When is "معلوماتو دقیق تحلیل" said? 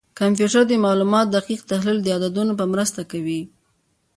0.83-1.99